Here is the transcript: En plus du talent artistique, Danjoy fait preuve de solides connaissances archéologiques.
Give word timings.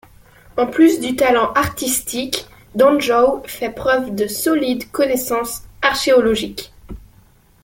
En 0.57 0.65
plus 0.65 0.99
du 0.99 1.15
talent 1.15 1.53
artistique, 1.53 2.47
Danjoy 2.73 3.39
fait 3.45 3.69
preuve 3.69 4.15
de 4.15 4.25
solides 4.25 4.89
connaissances 4.89 5.61
archéologiques. 5.83 6.73